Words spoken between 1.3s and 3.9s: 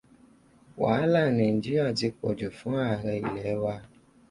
Nàíjíríà ti pọ̀jù fún Ààrẹ ilẹ̀ wa.